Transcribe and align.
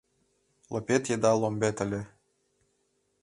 Лопет 0.71 1.03
еда 1.15 1.31
ломбет 1.41 1.77
ыле. 1.85 2.01